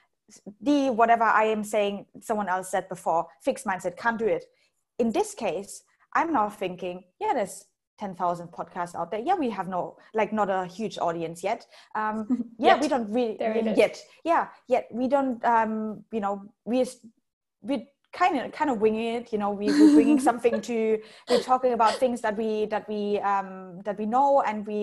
[0.62, 3.28] d whatever i am saying someone else said before.
[3.42, 4.46] Fixed mindset can't do it.
[5.00, 7.66] In this case i'm now thinking yeah there's
[8.00, 9.22] 10,000 podcasts out there.
[9.22, 11.66] Yeah we have no like not a huge audience yet.
[11.96, 12.28] Um,
[12.60, 12.82] yeah yet.
[12.82, 14.02] we don't really, really yet.
[14.24, 16.86] Yeah yet we don't um, you know we
[17.62, 21.00] we kind of kind of wing it you know we, we're bringing something to
[21.30, 24.82] we're talking about things that we that we um that we know and we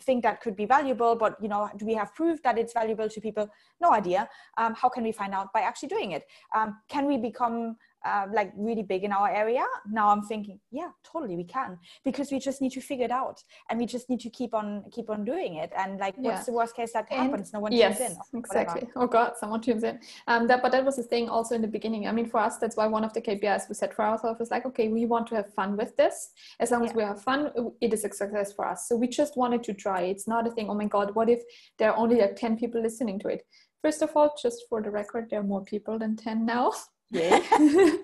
[0.00, 3.08] think that could be valuable but you know do we have proof that it's valuable
[3.08, 3.48] to people?
[3.80, 4.28] No idea.
[4.56, 6.24] Um, how can we find out by actually doing it?
[6.54, 10.90] Um, can we become uh, like really big in our area now i'm thinking yeah
[11.12, 14.20] totally we can because we just need to figure it out and we just need
[14.20, 16.30] to keep on keep on doing it and like yeah.
[16.30, 17.52] what's the worst case that and happens?
[17.52, 18.88] No one yes, tunes in exactly.
[18.96, 19.98] Oh god someone tunes in.
[20.26, 22.06] Um that but that was the thing also in the beginning.
[22.06, 24.50] I mean for us that's why one of the kpis we set for ourselves is
[24.50, 26.30] like okay we want to have fun with this.
[26.60, 26.90] As long yeah.
[26.90, 28.88] as we have fun it is a success for us.
[28.88, 30.02] So we just wanted to try.
[30.02, 31.42] It's not a thing oh my god what if
[31.78, 33.42] there are only like 10 people listening to it?
[33.82, 36.72] First of all, just for the record, there are more people than 10 now.
[37.10, 37.40] Yeah.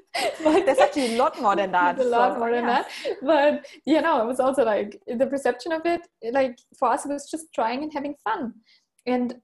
[0.44, 1.98] but there's actually a lot more than that.
[1.98, 2.88] a lot so, more than that.
[3.20, 7.12] But you know, it was also like the perception of it, like for us, it
[7.12, 8.54] was just trying and having fun.
[9.06, 9.34] And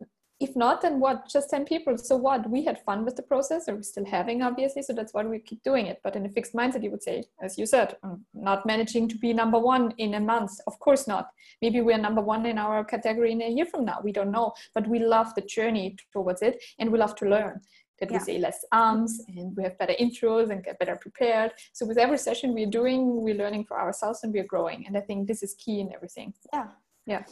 [0.41, 1.29] if not, then what?
[1.29, 1.99] Just 10 people.
[1.99, 2.49] So what?
[2.49, 4.83] We had fun with the process, or we're still having, obviously.
[4.83, 5.99] So that's why we keep doing it.
[6.05, 9.19] But in a fixed mindset, you would say, as you said, I'm not managing to
[9.19, 10.53] be number one in a month.
[10.69, 11.31] Of course not.
[11.61, 13.99] Maybe we're number one in our category in a year from now.
[14.05, 14.53] We don't know.
[14.75, 17.61] But we love the journey towards it and we love to learn
[18.01, 18.19] that yeah.
[18.19, 21.53] we say less arms and we have better intros and get better prepared.
[21.73, 24.87] So with every session we're doing, we're learning for ourselves and we're growing.
[24.87, 26.35] And I think this is key in everything.
[26.53, 26.69] Yeah.
[27.07, 27.23] Yeah.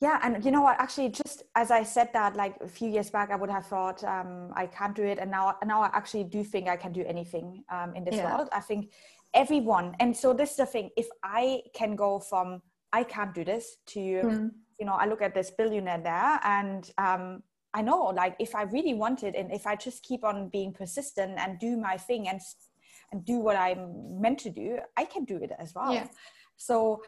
[0.00, 0.78] Yeah, and you know what?
[0.78, 4.04] Actually, just as I said that, like a few years back, I would have thought
[4.04, 7.04] um, I can't do it, and now, now I actually do think I can do
[7.06, 8.36] anything um, in this yeah.
[8.36, 8.48] world.
[8.52, 8.90] I think
[9.32, 12.60] everyone, and so this is the thing: if I can go from
[12.92, 14.50] I can't do this to, mm.
[14.78, 17.42] you know, I look at this billionaire there, and um,
[17.74, 20.72] I know like if I really want it and if I just keep on being
[20.72, 22.40] persistent and do my thing and
[23.12, 25.92] and do what I'm meant to do, I can do it as well.
[25.92, 26.06] Yeah.
[26.56, 27.02] So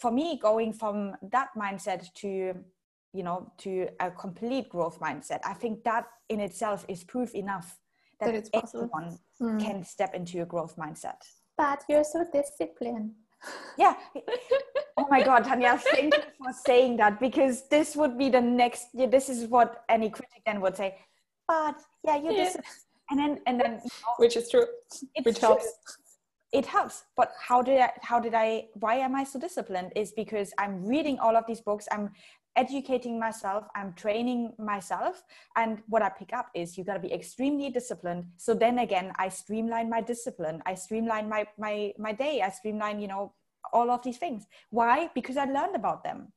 [0.00, 2.54] for me, going from that mindset to
[3.12, 7.78] you know to a complete growth mindset, I think that in itself is proof enough
[8.20, 9.60] that, that everyone mm.
[9.60, 11.20] can step into a growth mindset.
[11.58, 13.12] But you're so disciplined
[13.78, 13.94] yeah
[14.98, 18.88] oh my god tanya thank you for saying that because this would be the next
[18.94, 20.96] yeah, this is what any critic then would say
[21.48, 22.52] but yeah you yeah.
[23.10, 24.66] and then and then you know, which is true
[25.22, 25.48] which true.
[25.48, 25.66] helps
[26.52, 30.12] it helps but how did i how did i why am i so disciplined is
[30.12, 32.10] because i'm reading all of these books i'm
[32.56, 35.22] educating myself i'm training myself
[35.56, 39.12] and what i pick up is you got to be extremely disciplined so then again
[39.18, 43.32] i streamline my discipline i streamline my my my day i streamline you know
[43.72, 46.32] all of these things why because i learned about them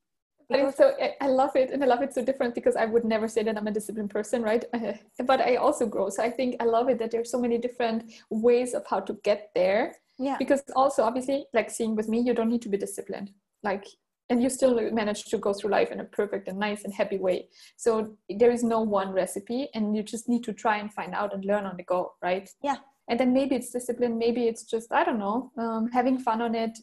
[0.49, 3.27] because so I love it, and I love it so different because I would never
[3.27, 4.63] say that I'm a disciplined person, right?
[5.25, 8.11] but I also grow, so I think I love it that there's so many different
[8.29, 9.95] ways of how to get there.
[10.17, 10.37] Yeah.
[10.37, 13.31] Because also, obviously, like seeing with me, you don't need to be disciplined.
[13.63, 13.87] Like
[14.29, 17.17] and you still manage to go through life in a perfect and nice and happy
[17.17, 21.13] way so there is no one recipe and you just need to try and find
[21.13, 24.63] out and learn on the go right yeah and then maybe it's discipline maybe it's
[24.63, 26.77] just i don't know um, having fun on it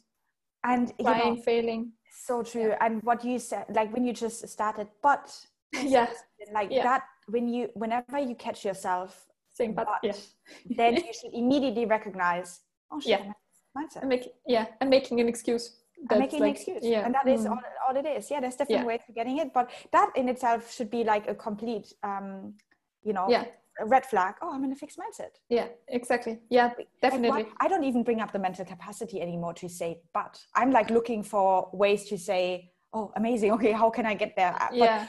[0.64, 1.92] and trying you know, failing
[2.24, 2.78] so true yeah.
[2.80, 5.34] and what you said like when you just started but
[5.82, 6.08] yeah
[6.52, 6.82] like yeah.
[6.82, 10.76] that when you whenever you catch yourself saying but, but yeah.
[10.76, 12.60] then you should immediately recognize
[12.92, 13.32] oh shit, yeah
[13.76, 14.02] mindset.
[14.02, 16.82] I'm making, yeah i'm making an excuse I'm making like, an excuse.
[16.82, 17.04] Yeah.
[17.04, 17.50] And that is mm.
[17.50, 18.30] all, all it is.
[18.30, 18.86] Yeah, there's different yeah.
[18.86, 22.54] ways of getting it, but that in itself should be like a complete, um,
[23.02, 23.44] you know, yeah.
[23.84, 24.34] red flag.
[24.42, 25.36] Oh, I'm in a fixed mindset.
[25.48, 26.38] Yeah, exactly.
[26.50, 27.46] Yeah, definitely.
[27.60, 31.22] I don't even bring up the mental capacity anymore to say, but I'm like looking
[31.22, 35.08] for ways to say, oh amazing okay how can i get there but yeah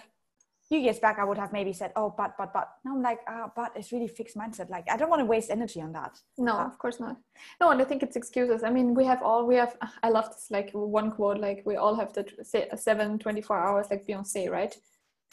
[0.74, 2.68] few years back i would have maybe said oh but but but.
[2.84, 4.70] Now i'm like ah but it's really fixed mindset.
[4.76, 6.14] Like i don't want to waste energy on that.
[6.38, 7.18] No uh, of course not.
[7.62, 8.64] No and i think it's excuses.
[8.64, 9.74] I mean we have all we have
[10.06, 13.88] i love this like one quote like we all have the say 7 24 hours
[13.92, 14.76] like beyonce right?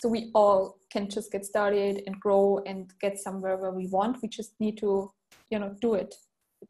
[0.03, 4.23] So we all can just get started and grow and get somewhere where we want.
[4.23, 5.11] We just need to
[5.51, 6.15] you know do it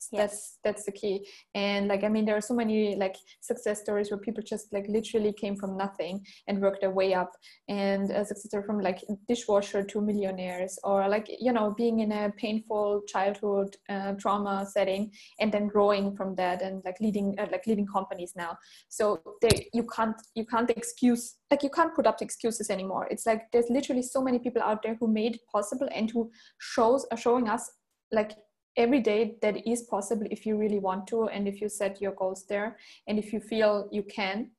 [0.01, 0.21] it's, yes.
[0.21, 1.27] that's that's the key.
[1.55, 4.87] And like i mean there are so many like success stories where people just like
[4.89, 7.33] literally came from nothing and worked their way up.
[7.69, 12.13] And a success story from like dishwasher to millionaires or like you know being in
[12.13, 17.49] a painful childhood uh, trauma setting and then growing from that and like leading uh,
[17.53, 18.57] like leading companies now.
[18.89, 23.07] So they you can't you can't excuse like you can't put up excuses anymore.
[23.11, 26.31] It's like there's literally so many people out there who made it possible and who
[26.59, 27.71] shows are showing us
[28.13, 28.33] like
[28.77, 32.13] every day that is possible if you really want to and if you set your
[32.13, 34.51] goals there and if you feel you can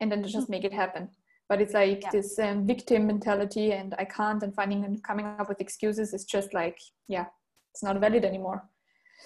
[0.00, 0.52] and then just mm-hmm.
[0.52, 1.08] make it happen
[1.48, 2.10] but it's like yeah.
[2.12, 6.24] this um, victim mentality and i can't and finding and coming up with excuses is
[6.24, 7.26] just like yeah
[7.72, 8.68] it's not valid anymore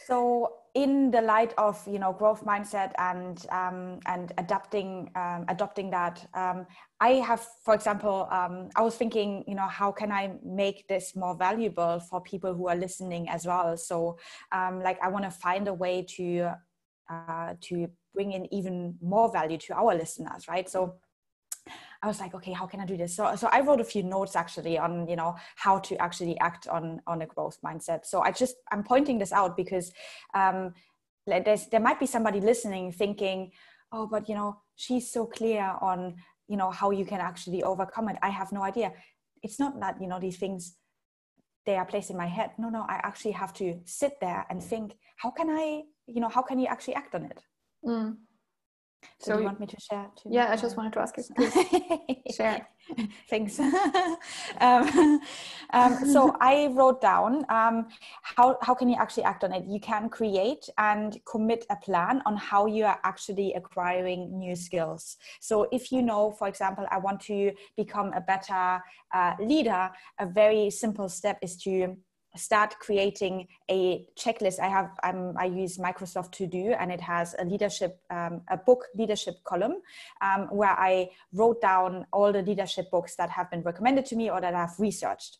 [0.06, 5.90] so in the light of you know growth mindset and um, and adapting um, adopting
[5.90, 6.66] that um,
[7.00, 11.14] i have for example um, i was thinking you know how can i make this
[11.14, 13.76] more valuable for people who are listening as well?
[13.76, 14.18] So
[14.50, 16.52] um, like i want to find a way to
[17.10, 20.68] uh, to bring in even more value to our listeners right?
[20.70, 20.94] So
[22.02, 23.14] I was like, okay, how can I do this?
[23.14, 26.66] So, so I wrote a few notes actually on, you know, how to actually act
[26.66, 28.06] on on a growth mindset.
[28.06, 29.92] So I just I'm pointing this out because
[30.34, 30.74] um,
[31.26, 33.52] there's there might be somebody listening thinking,
[33.92, 36.16] oh, but you know, she's so clear on
[36.48, 38.16] you know how you can actually overcome it.
[38.20, 38.92] I have no idea.
[39.42, 40.76] It's not that you know these things
[41.66, 42.50] they are placed in my head.
[42.58, 46.28] No, no, I actually have to sit there and think, how can I, you know,
[46.28, 47.38] how can you actually act on it?
[47.86, 48.16] Mm.
[49.18, 50.06] So, you want me to share?
[50.16, 50.30] Too?
[50.32, 51.24] Yeah, I just wanted to ask you.
[52.32, 52.66] share.
[53.30, 53.58] Thanks.
[54.60, 55.20] um,
[55.72, 57.86] um, so I wrote down um,
[58.22, 59.64] how how can you actually act on it?
[59.68, 65.16] You can create and commit a plan on how you are actually acquiring new skills.
[65.40, 68.82] So if you know, for example, I want to become a better
[69.14, 71.96] uh, leader, a very simple step is to
[72.36, 74.58] start creating a checklist.
[74.58, 78.56] I have um, i use microsoft to do and it has a leadership um, a
[78.56, 79.76] book leadership column
[80.20, 84.30] um, where i wrote down all the leadership books that have been recommended to me
[84.30, 85.38] or that i've researched.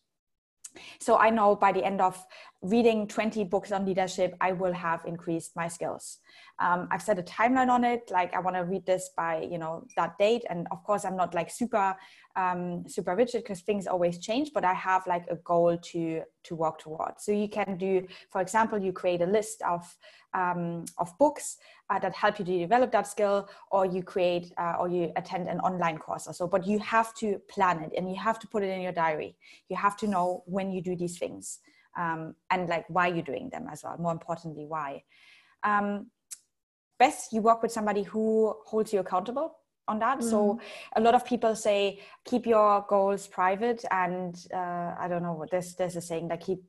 [1.00, 2.22] So i know by the end of
[2.62, 6.18] reading 20 books on leadership i will have increased my skills.
[6.60, 9.58] Um, i've set a timeline on it like i want to read this by you
[9.58, 10.44] know that date.
[10.48, 11.96] And of course i'm not like super
[12.36, 16.54] um, super rigid because things always change but i have like a goal to to
[16.54, 17.24] work towards.
[17.24, 19.82] So you can do for example you create a list of
[20.34, 21.58] um, of books
[21.90, 25.48] uh, that help you to develop that skill or you create uh, or you attend
[25.48, 26.46] an online course or so.
[26.46, 29.36] But you have to plan it and you have to put it in your diary.
[29.68, 31.58] You have to know when you do these things
[31.96, 35.02] um, and like why you're doing them as well more importantly why.
[35.64, 36.10] Um,
[36.98, 39.56] best you work with somebody who holds you accountable
[39.88, 40.18] on that.
[40.20, 40.30] Mm.
[40.30, 40.60] so
[40.94, 45.50] a lot of people say keep your goals private and uh, i don't know what
[45.50, 46.60] this there's a saying that keep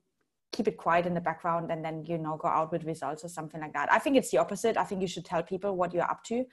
[0.54, 3.28] keep it quiet in the background and then you know go out with results or
[3.28, 3.92] something like that.
[3.92, 4.78] I think it's the opposite.
[4.78, 6.46] I think you should tell people what you're up to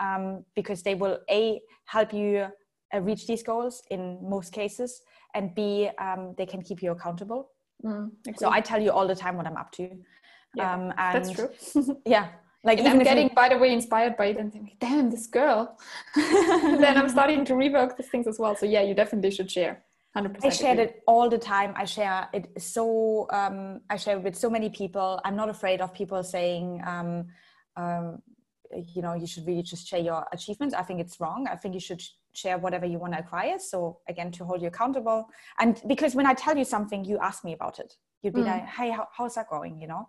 [0.00, 2.46] um, because they will a help you
[2.94, 5.02] uh, reach these goals in most cases
[5.34, 7.50] and b um, they can keep you accountable
[7.84, 9.88] Mm, so I tell you all the time what I'm up to.
[10.54, 12.00] Yeah, um, and that's true.
[12.06, 12.28] yeah.
[12.64, 15.78] Like I'm getting, by the way, inspired by it and thinking, damn, this girl.
[16.16, 18.56] then I'm starting to rework these things as well.
[18.56, 19.84] So yeah, you definitely should share.
[20.16, 21.72] 100% I share it all the time.
[21.76, 25.20] I share it so, um, I share it with so many people.
[25.24, 27.26] I'm not afraid of people saying, um,
[27.76, 28.22] um,
[28.72, 30.74] you know, you should really just share your achievements.
[30.74, 31.46] I think it's wrong.
[31.50, 32.02] I think you should
[32.42, 33.58] share whatever you want to acquire.
[33.58, 35.20] So again, to hold you accountable.
[35.58, 37.90] And because when I tell you something, you ask me about it.
[38.22, 38.52] You'd be mm.
[38.52, 39.80] like, hey, how, how's that going?
[39.82, 40.08] You know?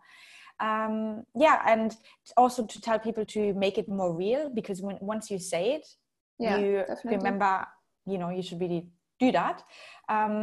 [0.60, 1.58] Um, yeah.
[1.65, 1.96] And
[2.36, 5.88] also to tell people to make it more real because when, once you say it,
[6.38, 7.18] yeah, you definitely.
[7.18, 7.65] remember,
[8.06, 8.88] you know, you should really
[9.20, 9.63] do that.
[10.08, 10.36] Um,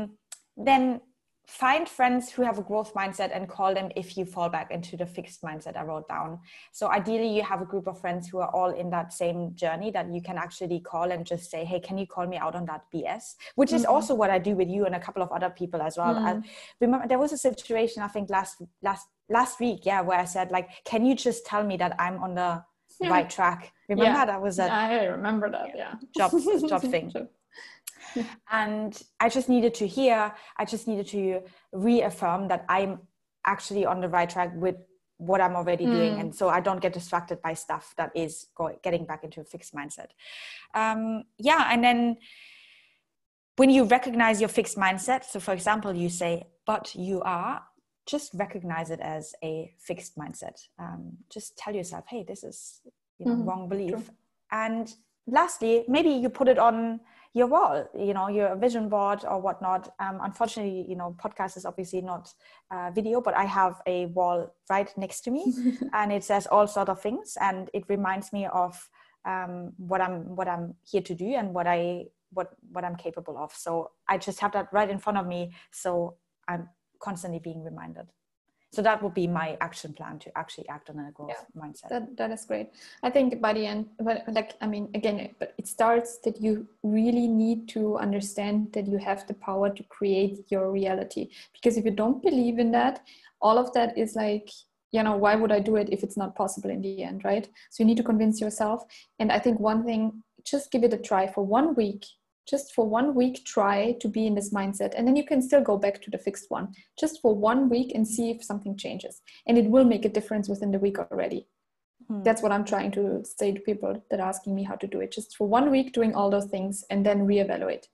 [0.57, 1.01] then
[1.47, 4.97] find friends who have a growth mindset and call them if you fall back into
[4.97, 6.41] the fixed mindset I wrote down.
[6.73, 9.93] So ideally you have a group of friends who are all in that same journey
[9.93, 12.67] that you can actually call and just say, Hey, can you call me out on
[12.67, 13.35] that BS?
[13.55, 13.93] Which is mm-hmm.
[13.93, 16.15] also what I do with you and a couple of other people as well.
[16.15, 16.27] Mm-hmm.
[16.27, 16.43] I
[16.81, 20.51] remember there was a situation I think last last last week, yeah, where I said
[20.51, 22.65] like, can you just tell me that I'm on the
[23.01, 23.09] yeah.
[23.09, 23.73] right track?
[23.89, 24.25] Remember yeah.
[24.25, 25.95] that was a I remember that, yeah.
[26.17, 26.33] Job
[26.69, 27.13] job thing.
[28.51, 31.43] And I just needed to hear, I just needed to
[31.73, 33.01] reaffirm that I'm
[33.45, 34.77] actually on the right track with
[35.19, 35.93] what I'm already mm.
[35.93, 39.41] doing, and so I don't get distracted by stuff that is going, getting back into
[39.41, 40.09] a fixed mindset.
[40.75, 42.17] Um, yeah, and then
[43.57, 47.63] when you recognize your fixed mindset, so for example, you say, "But you are,"
[48.05, 50.61] just recognize it as a fixed mindset.
[50.79, 52.81] Um, just tell yourself, "Hey, this is
[53.19, 53.49] you know mm-hmm.
[53.49, 54.15] wrong belief," True.
[54.53, 54.95] and
[55.27, 57.01] lastly, maybe you put it on
[57.37, 59.93] your wall, you know, your vision board or whatnot.
[60.01, 62.33] Um, unfortunately, you know, podcast is obviously not
[62.71, 65.55] uh, video, but I have a wall right next to me,
[65.93, 68.89] and it says all sort of things, and it reminds me of
[69.27, 73.37] um, what I'm what I'm here to do and what I what what I'm capable
[73.37, 73.53] of.
[73.53, 76.17] So I just have that right in front of me, so
[76.49, 76.71] I'm
[77.01, 78.07] constantly being reminded
[78.73, 81.89] so that would be my action plan to actually act on a growth yeah, mindset.
[81.89, 82.71] That, that is great.
[83.03, 86.67] I think by the end but like i mean again but it starts that you
[86.83, 91.31] really need to understand that you have the power to create your reality.
[91.53, 93.03] Because if you don't believe in that
[93.41, 94.51] all of that is like
[94.93, 97.49] you know why would i do it if it's not possible in the end right?
[97.71, 98.85] So you need to convince yourself.
[99.19, 102.05] And i think one thing just give it a try for one week
[102.49, 105.61] just for one week try to be in this mindset and then you can still
[105.61, 106.73] go back to the fixed one.
[106.99, 109.21] Just for one week and see if something changes.
[109.47, 111.49] And it will make a difference within the week already.
[112.09, 112.23] Hmm.
[112.23, 115.01] that's what i'm trying to say to people that are asking me how to do
[115.01, 115.11] it.
[115.11, 117.87] Just for one week doing all those things and then reevaluate.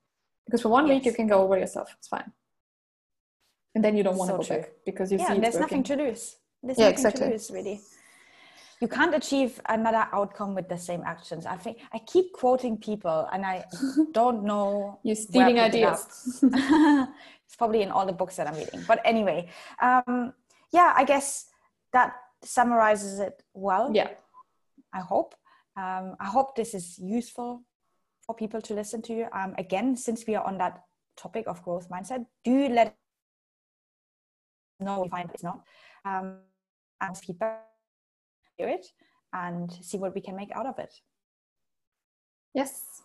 [0.44, 0.94] Because for one yes.
[0.94, 1.88] week you can go over yourself.
[1.98, 2.30] It's fine.
[3.74, 4.56] And then you don't want so to go true.
[4.56, 6.36] back because you see yeah, see there's nothing to lose.
[6.62, 7.26] There's yeah, nothing exactly.
[7.26, 7.80] to lose really
[8.82, 11.46] you can't achieve another outcome with the same actions.
[11.46, 13.64] I think I keep quoting people and I
[14.12, 14.98] don't know.
[15.04, 16.40] You're stealing ideas.
[16.42, 16.50] It
[17.46, 18.82] it's probably in all the books that I'm reading.
[18.88, 19.48] But anyway,
[19.80, 20.32] um,
[20.72, 21.46] yeah, I guess
[21.92, 23.92] that summarizes it well.
[23.94, 24.08] Yeah.
[24.92, 25.36] I hope.
[25.76, 27.62] Um, I hope this is useful
[28.26, 29.28] for people to listen to.
[29.32, 30.82] Um, again, since we are on that
[31.16, 32.96] topic of growth mindset, do let
[34.80, 35.60] know if find it's not.
[36.04, 36.38] Um,
[37.00, 37.71] and feedback
[38.58, 38.86] it
[39.32, 40.92] and see what we can make out of it.
[42.54, 43.02] Yes.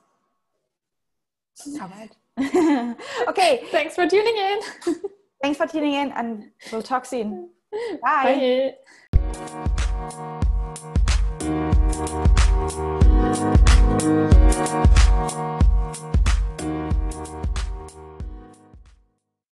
[1.82, 2.16] All right.
[3.28, 3.64] okay.
[3.72, 4.60] Thanks for tuning in.
[5.42, 7.50] Thanks for tuning in, and we'll talk soon.
[8.02, 8.74] Bye.
[8.74, 10.28] Bye.